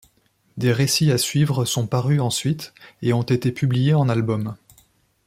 Des 0.57 0.73
récits 0.73 1.11
à 1.11 1.19
suivre 1.19 1.63
sont 1.65 1.85
parus 1.85 2.21
ensuite, 2.21 2.73
et 3.03 3.13
ont 3.13 3.21
été 3.21 3.51
publiés 3.51 3.93
en 3.93 4.09
albums. 4.09 4.55